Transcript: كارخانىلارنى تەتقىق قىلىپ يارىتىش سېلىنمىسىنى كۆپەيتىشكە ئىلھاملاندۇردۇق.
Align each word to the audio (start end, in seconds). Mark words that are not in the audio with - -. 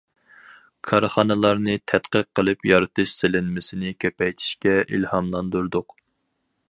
كارخانىلارنى 0.91 1.75
تەتقىق 1.91 2.25
قىلىپ 2.39 2.65
يارىتىش 2.69 3.13
سېلىنمىسىنى 3.19 3.93
كۆپەيتىشكە 4.05 4.75
ئىلھاملاندۇردۇق. 4.89 5.97